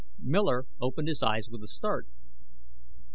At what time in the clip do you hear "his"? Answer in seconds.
1.07-1.21